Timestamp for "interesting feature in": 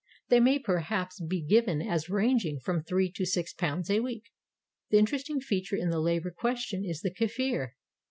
4.97-5.91